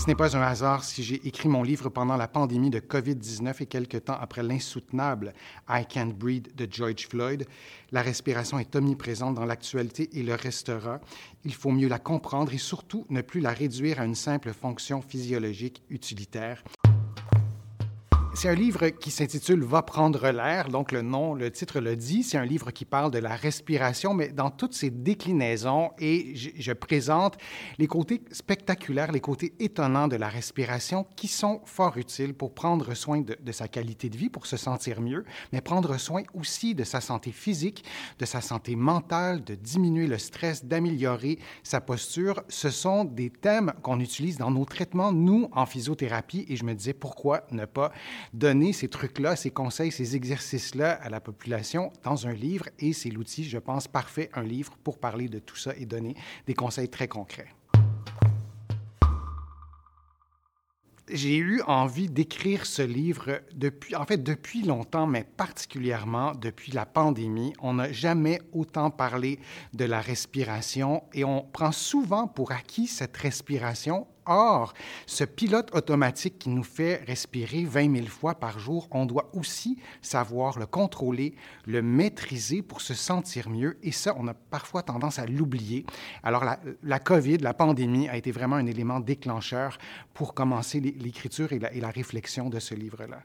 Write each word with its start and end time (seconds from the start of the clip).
Ce 0.00 0.06
n'est 0.06 0.14
pas 0.14 0.34
un 0.34 0.40
hasard 0.40 0.82
si 0.82 1.02
j'ai 1.02 1.26
écrit 1.28 1.50
mon 1.50 1.62
livre 1.62 1.90
pendant 1.90 2.16
la 2.16 2.26
pandémie 2.26 2.70
de 2.70 2.80
COVID-19 2.80 3.56
et 3.60 3.66
quelque 3.66 3.98
temps 3.98 4.16
après 4.18 4.42
l'insoutenable 4.42 5.34
I 5.68 5.84
Can't 5.86 6.14
Breathe 6.14 6.56
de 6.56 6.66
George 6.70 7.06
Floyd. 7.06 7.46
La 7.92 8.00
respiration 8.00 8.58
est 8.58 8.74
omniprésente 8.74 9.34
dans 9.34 9.44
l'actualité 9.44 10.08
et 10.14 10.22
le 10.22 10.34
restera. 10.34 11.00
Il 11.44 11.52
faut 11.52 11.70
mieux 11.70 11.88
la 11.88 11.98
comprendre 11.98 12.54
et 12.54 12.58
surtout 12.58 13.04
ne 13.10 13.20
plus 13.20 13.40
la 13.40 13.50
réduire 13.50 14.00
à 14.00 14.06
une 14.06 14.14
simple 14.14 14.54
fonction 14.54 15.02
physiologique 15.02 15.82
utilitaire. 15.90 16.64
C'est 18.32 18.48
un 18.48 18.54
livre 18.54 18.88
qui 18.88 19.10
s'intitule 19.10 19.64
Va 19.64 19.82
prendre 19.82 20.30
l'air. 20.30 20.68
Donc, 20.68 20.92
le 20.92 21.02
nom, 21.02 21.34
le 21.34 21.50
titre 21.50 21.80
le 21.80 21.96
dit. 21.96 22.22
C'est 22.22 22.38
un 22.38 22.44
livre 22.44 22.70
qui 22.70 22.84
parle 22.84 23.10
de 23.10 23.18
la 23.18 23.34
respiration, 23.34 24.14
mais 24.14 24.28
dans 24.28 24.50
toutes 24.50 24.72
ses 24.72 24.88
déclinaisons. 24.88 25.90
Et 25.98 26.34
je, 26.34 26.72
présente 26.72 27.36
les 27.78 27.88
côtés 27.88 28.22
spectaculaires, 28.30 29.10
les 29.10 29.20
côtés 29.20 29.52
étonnants 29.58 30.06
de 30.06 30.16
la 30.16 30.28
respiration 30.28 31.06
qui 31.16 31.26
sont 31.26 31.60
fort 31.64 31.98
utiles 31.98 32.32
pour 32.32 32.54
prendre 32.54 32.94
soin 32.94 33.20
de, 33.20 33.36
de 33.38 33.52
sa 33.52 33.66
qualité 33.66 34.08
de 34.08 34.16
vie, 34.16 34.30
pour 34.30 34.46
se 34.46 34.56
sentir 34.56 35.00
mieux, 35.00 35.24
mais 35.52 35.60
prendre 35.60 35.98
soin 35.98 36.22
aussi 36.32 36.74
de 36.74 36.84
sa 36.84 37.00
santé 37.00 37.32
physique, 37.32 37.84
de 38.18 38.24
sa 38.24 38.40
santé 38.40 38.76
mentale, 38.76 39.42
de 39.42 39.56
diminuer 39.56 40.06
le 40.06 40.18
stress, 40.18 40.64
d'améliorer 40.64 41.38
sa 41.64 41.80
posture. 41.80 42.42
Ce 42.48 42.70
sont 42.70 43.04
des 43.04 43.30
thèmes 43.30 43.72
qu'on 43.82 43.98
utilise 43.98 44.38
dans 44.38 44.52
nos 44.52 44.64
traitements, 44.64 45.12
nous, 45.12 45.48
en 45.52 45.66
physiothérapie. 45.66 46.46
Et 46.48 46.56
je 46.56 46.64
me 46.64 46.74
disais, 46.74 46.94
pourquoi 46.94 47.42
ne 47.50 47.64
pas 47.64 47.92
donner 48.32 48.72
ces 48.72 48.88
trucs-là, 48.88 49.36
ces 49.36 49.50
conseils, 49.50 49.92
ces 49.92 50.16
exercices-là 50.16 50.92
à 50.92 51.08
la 51.08 51.20
population 51.20 51.92
dans 52.02 52.26
un 52.26 52.32
livre 52.32 52.68
et 52.78 52.92
c'est 52.92 53.10
l'outil, 53.10 53.44
je 53.44 53.58
pense, 53.58 53.88
parfait, 53.88 54.30
un 54.34 54.42
livre 54.42 54.76
pour 54.82 54.98
parler 54.98 55.28
de 55.28 55.38
tout 55.38 55.56
ça 55.56 55.72
et 55.76 55.86
donner 55.86 56.14
des 56.46 56.54
conseils 56.54 56.88
très 56.88 57.08
concrets. 57.08 57.48
j'ai 61.12 61.36
eu 61.36 61.60
envie 61.62 62.08
d'écrire 62.08 62.66
ce 62.66 62.82
livre 62.82 63.40
depuis, 63.52 63.96
en 63.96 64.04
fait, 64.04 64.22
depuis 64.22 64.62
longtemps, 64.62 65.06
mais 65.06 65.24
particulièrement 65.24 66.32
depuis 66.32 66.72
la 66.72 66.86
pandémie. 66.86 67.52
On 67.60 67.74
n'a 67.74 67.92
jamais 67.92 68.40
autant 68.52 68.90
parlé 68.90 69.38
de 69.74 69.84
la 69.84 70.00
respiration 70.00 71.02
et 71.12 71.24
on 71.24 71.42
prend 71.42 71.72
souvent 71.72 72.26
pour 72.26 72.52
acquis 72.52 72.86
cette 72.86 73.16
respiration 73.16 74.06
Or, 74.26 74.74
ce 75.06 75.24
pilote 75.24 75.74
automatique 75.74 76.38
qui 76.38 76.50
nous 76.50 76.62
fait 76.62 77.02
respirer 77.06 77.64
20 77.64 77.96
000 77.96 78.06
fois 78.06 78.34
par 78.34 78.58
jour, 78.58 78.88
on 78.90 79.06
doit 79.06 79.30
aussi 79.34 79.78
savoir 80.02 80.58
le 80.58 80.66
contrôler, 80.66 81.34
le 81.66 81.82
maîtriser 81.82 82.62
pour 82.62 82.80
se 82.80 82.94
sentir 82.94 83.48
mieux. 83.48 83.78
Et 83.82 83.92
ça, 83.92 84.14
on 84.18 84.28
a 84.28 84.34
parfois 84.34 84.82
tendance 84.82 85.18
à 85.18 85.26
l'oublier. 85.26 85.86
Alors, 86.22 86.44
la, 86.82 86.98
COVID, 86.98 87.38
la 87.38 87.54
pandémie, 87.54 88.08
a 88.08 88.16
été 88.16 88.30
vraiment 88.30 88.56
un 88.56 88.66
élément 88.66 89.00
déclencheur 89.00 89.78
pour 90.14 90.34
commencer 90.34 90.80
l'écriture 90.80 91.52
et 91.52 91.58
la 91.58 91.90
réflexion 91.90 92.50
de 92.50 92.58
ce 92.58 92.74
livre-là. 92.74 93.22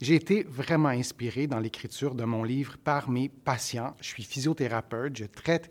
J'ai 0.00 0.14
été 0.14 0.42
vraiment 0.42 0.90
inspiré 0.90 1.46
dans 1.46 1.58
l'écriture 1.58 2.14
de 2.14 2.24
mon 2.24 2.44
livre 2.44 2.76
par 2.76 3.08
mes 3.08 3.30
patients. 3.30 3.94
Je 4.00 4.08
suis 4.08 4.24
physiothérapeute, 4.24 5.16
je 5.16 5.24
traite 5.24 5.70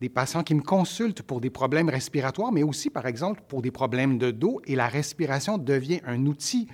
des 0.00 0.10
patients 0.10 0.42
qui 0.42 0.54
me 0.54 0.62
consultent 0.62 1.22
pour 1.22 1.40
des 1.40 1.48
problèmes 1.48 1.88
respiratoires, 1.88 2.52
mais 2.52 2.62
aussi, 2.62 2.90
par 2.90 3.06
exemple, 3.06 3.40
pour 3.48 3.62
des 3.62 3.70
problèmes 3.70 4.18
de 4.18 4.30
dos, 4.30 4.60
et 4.66 4.76
la 4.76 4.88
respiration 4.88 5.56
devient 5.56 6.00
un 6.04 6.26
outil 6.26 6.68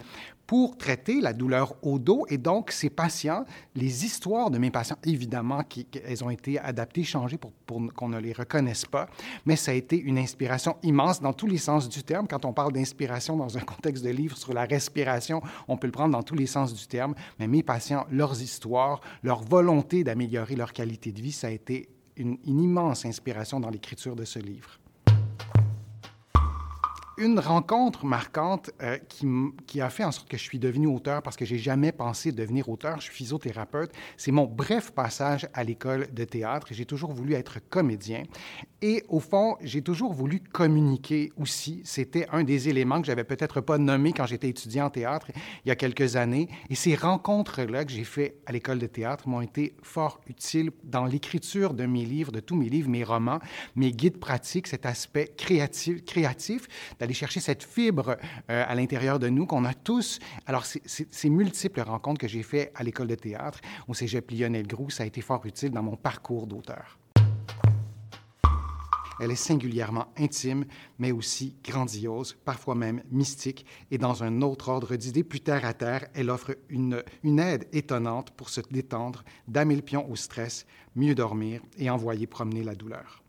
pour 0.48 0.78
traiter 0.78 1.20
la 1.20 1.34
douleur 1.34 1.74
au 1.82 1.98
dos. 1.98 2.24
Et 2.30 2.38
donc, 2.38 2.72
ces 2.72 2.88
patients, 2.88 3.44
les 3.74 4.06
histoires 4.06 4.50
de 4.50 4.56
mes 4.56 4.70
patients, 4.70 4.96
évidemment, 5.04 5.62
qui, 5.62 5.86
elles 6.06 6.24
ont 6.24 6.30
été 6.30 6.58
adaptées, 6.58 7.04
changées 7.04 7.36
pour, 7.36 7.52
qu'on 7.94 8.08
ne 8.08 8.18
les 8.18 8.32
reconnaisse 8.32 8.86
pas, 8.86 9.08
mais 9.44 9.56
ça 9.56 9.72
a 9.72 9.74
été 9.74 10.00
une 10.00 10.16
inspiration 10.16 10.76
immense 10.82 11.20
dans 11.20 11.34
tous 11.34 11.46
les 11.46 11.58
sens 11.58 11.86
du 11.90 12.02
terme. 12.02 12.26
Quand 12.26 12.46
on 12.46 12.54
parle 12.54 12.72
d'inspiration 12.72 13.36
dans 13.36 13.58
un 13.58 13.60
contexte 13.60 14.02
de 14.02 14.08
livre 14.08 14.38
sur 14.38 14.54
la 14.54 14.64
respiration, 14.64 15.42
on 15.68 15.76
peut 15.76 15.86
le 15.86 15.92
prendre 15.92 16.12
dans 16.12 16.22
tous 16.22 16.34
les 16.34 16.46
sens 16.46 16.72
du 16.72 16.86
terme, 16.86 17.14
mais 17.38 17.46
mes 17.46 17.62
patients, 17.62 18.06
leurs 18.10 18.40
histoires, 18.40 19.02
leur 19.22 19.42
volonté 19.42 20.02
d'améliorer 20.02 20.56
leur 20.56 20.72
qualité 20.72 21.12
de 21.12 21.20
vie, 21.20 21.32
ça 21.32 21.48
a 21.48 21.50
été 21.50 21.90
une 22.16 22.38
immense 22.46 23.04
inspiration 23.04 23.60
dans 23.60 23.68
l'écriture 23.68 24.16
de 24.16 24.24
ce 24.24 24.38
livre 24.38 24.80
une 27.18 27.38
rencontre 27.38 28.04
marquante 28.04 28.70
euh, 28.82 28.96
qui, 29.08 29.26
qui, 29.66 29.80
a 29.80 29.90
fait 29.90 30.04
en 30.04 30.12
sorte 30.12 30.28
que 30.28 30.36
je 30.36 30.42
suis 30.42 30.58
devenu 30.58 30.86
auteur 30.86 31.22
parce 31.22 31.36
que 31.36 31.44
j'ai 31.44 31.58
jamais 31.58 31.92
pensé 31.92 32.32
devenir 32.32 32.68
auteur. 32.68 32.96
Je 32.98 33.04
suis 33.04 33.14
physiothérapeute. 33.14 33.92
C'est 34.16 34.32
mon 34.32 34.44
bref 34.44 34.92
passage 34.92 35.48
à 35.54 35.64
l'école 35.64 36.08
de 36.12 36.24
théâtre. 36.24 36.68
J'ai 36.70 36.86
toujours 36.86 37.12
voulu 37.12 37.34
être 37.34 37.58
comédien. 37.68 38.22
Et 38.80 39.02
au 39.08 39.18
fond, 39.18 39.56
j'ai 39.60 39.82
toujours 39.82 40.12
voulu 40.12 40.40
communiquer 40.40 41.32
aussi. 41.36 41.80
C'était 41.84 42.28
un 42.30 42.44
des 42.44 42.68
éléments 42.68 43.00
que 43.00 43.06
j'avais 43.08 43.24
peut-être 43.24 43.60
pas 43.60 43.76
nommé 43.76 44.12
quand 44.12 44.26
j'étais 44.26 44.48
étudiant 44.48 44.86
en 44.86 44.90
théâtre 44.90 45.26
il 45.64 45.68
y 45.68 45.72
a 45.72 45.76
quelques 45.76 46.14
années. 46.14 46.48
Et 46.70 46.76
ces 46.76 46.94
rencontres-là 46.94 47.84
que 47.84 47.90
j'ai 47.90 48.04
fait 48.04 48.36
à 48.46 48.52
l'école 48.52 48.78
de 48.78 48.86
théâtre 48.86 49.28
m'ont 49.28 49.40
été 49.40 49.74
fort 49.82 50.20
utiles 50.28 50.70
dans 50.84 51.06
l'écriture 51.06 51.74
de 51.74 51.86
mes 51.86 52.04
livres, 52.04 52.30
de 52.30 52.40
tous 52.40 52.54
mes 52.54 52.68
livres, 52.68 52.88
mes 52.88 53.02
romans, 53.02 53.40
mes 53.74 53.90
guides 53.90 54.18
pratiques, 54.18 54.68
cet 54.68 54.86
aspect 54.86 55.32
créatif, 55.36 56.04
créatif 56.04 56.68
d'aller 57.08 57.14
chercher 57.14 57.40
cette 57.40 57.62
fibre 57.62 58.18
euh, 58.50 58.64
à 58.68 58.74
l'intérieur 58.74 59.18
de 59.18 59.30
nous 59.30 59.46
qu'on 59.46 59.64
a 59.64 59.72
tous. 59.72 60.18
Alors, 60.44 60.66
ces 60.66 61.30
multiples 61.30 61.80
rencontres 61.80 62.20
que 62.20 62.28
j'ai 62.28 62.42
faites 62.42 62.70
à 62.74 62.84
l'école 62.84 63.06
de 63.06 63.14
théâtre, 63.14 63.60
au 63.88 63.94
cégep 63.94 64.30
Lionel-Groux, 64.30 64.90
ça 64.90 65.04
a 65.04 65.06
été 65.06 65.22
fort 65.22 65.46
utile 65.46 65.70
dans 65.70 65.82
mon 65.82 65.96
parcours 65.96 66.46
d'auteur. 66.46 66.98
Elle 69.20 69.30
est 69.30 69.36
singulièrement 69.36 70.08
intime, 70.18 70.66
mais 70.98 71.10
aussi 71.10 71.56
grandiose, 71.64 72.36
parfois 72.44 72.74
même 72.74 73.02
mystique, 73.10 73.64
et 73.90 73.96
dans 73.96 74.22
un 74.22 74.42
autre 74.42 74.68
ordre 74.68 74.94
d'idées 74.94 75.24
plus 75.24 75.40
terre 75.40 75.64
à 75.64 75.72
terre, 75.72 76.06
elle 76.14 76.28
offre 76.28 76.56
une, 76.68 77.02
une 77.24 77.40
aide 77.40 77.66
étonnante 77.72 78.32
pour 78.32 78.50
se 78.50 78.60
détendre, 78.70 79.24
damer 79.48 79.76
le 79.76 79.82
pion 79.82 80.08
au 80.10 80.14
stress, 80.14 80.66
mieux 80.94 81.14
dormir 81.14 81.62
et 81.78 81.88
envoyer 81.88 82.26
promener 82.26 82.62
la 82.62 82.74
douleur. 82.74 83.24